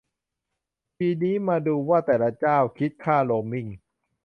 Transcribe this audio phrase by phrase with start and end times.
[0.97, 3.67] ทีนี้มาดูว่าแต่ละเจ้าคิดค่าโรมมิ่ง